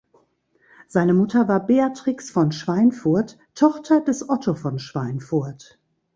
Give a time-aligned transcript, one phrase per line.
[0.87, 5.77] Seine Mutter war Beatrix von Schweinfurt, Tochter des Otto von Schweinfurt.